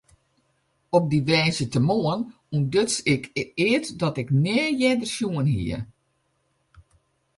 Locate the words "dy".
1.11-1.19